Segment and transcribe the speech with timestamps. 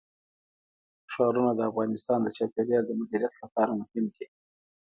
[1.13, 4.25] ښارونه د افغانستان د چاپیریال د مدیریت لپاره مهم دي.